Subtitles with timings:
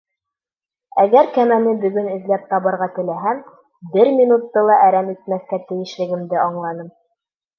[1.01, 3.43] Әгәр кәмәне бөгөн эҙләп табырға теләһәм,
[3.97, 6.89] бер минутты ла әрәм итмәҫкә тейешлегемде аңланым.